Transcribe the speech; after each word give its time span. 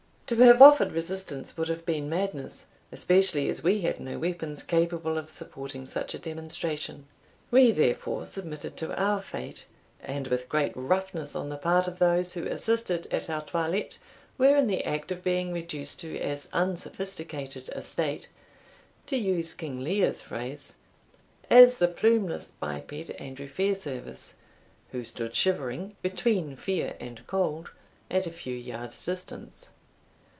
To 0.33 0.37
have 0.37 0.61
offered 0.61 0.93
resistance 0.93 1.57
would 1.57 1.67
have 1.67 1.85
been 1.85 2.07
madness, 2.07 2.67
especially 2.89 3.49
as 3.49 3.65
we 3.65 3.81
had 3.81 3.99
no 3.99 4.17
weapons 4.17 4.63
capable 4.63 5.17
of 5.17 5.29
supporting 5.29 5.85
such 5.85 6.13
a 6.13 6.17
demonstration. 6.19 7.05
We 7.51 7.73
therefore 7.73 8.23
submitted 8.23 8.77
to 8.77 8.95
our 8.95 9.21
fate; 9.21 9.65
and 10.01 10.27
with 10.27 10.47
great 10.47 10.71
roughness 10.73 11.35
on 11.35 11.49
the 11.49 11.57
part 11.57 11.85
of 11.89 11.99
those 11.99 12.33
who 12.33 12.45
assisted 12.47 13.07
at 13.11 13.29
our 13.29 13.43
toilette, 13.43 13.97
were 14.37 14.55
in 14.55 14.67
the 14.67 14.85
act 14.85 15.11
of 15.11 15.21
being 15.21 15.51
reduced 15.51 15.99
to 15.99 16.17
as 16.21 16.47
unsophisticated 16.53 17.69
a 17.75 17.81
state 17.81 18.29
(to 19.07 19.17
use 19.17 19.53
King 19.53 19.81
Lear's 19.81 20.21
phrase) 20.21 20.75
as 21.49 21.77
the 21.77 21.89
plume 21.89 22.29
less 22.29 22.51
biped 22.51 23.09
Andrew 23.19 23.49
Fairservice, 23.49 24.35
who 24.93 25.03
stood 25.03 25.35
shivering 25.35 25.97
between 26.01 26.55
fear 26.55 26.95
and 27.01 27.27
cold 27.27 27.71
at 28.09 28.27
a 28.27 28.31
few 28.31 28.55
yards' 28.55 29.03
distance. 29.05 29.71